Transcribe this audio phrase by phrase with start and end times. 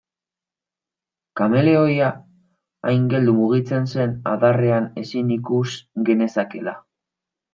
[1.41, 2.07] Kameleoia
[2.93, 5.67] hain geldo mugitzen zen adarrean ezin ikus
[6.11, 6.77] genezakeela.